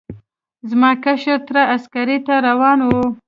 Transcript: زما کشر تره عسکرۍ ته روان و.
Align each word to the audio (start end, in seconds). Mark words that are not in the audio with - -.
زما 0.69 0.91
کشر 1.03 1.39
تره 1.47 1.63
عسکرۍ 1.75 2.17
ته 2.25 2.33
روان 2.47 2.79
و. 2.83 2.89